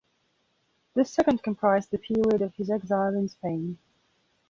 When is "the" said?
0.95-1.05, 1.91-1.99